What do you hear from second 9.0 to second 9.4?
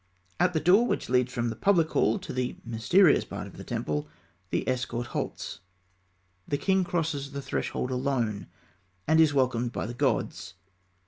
and is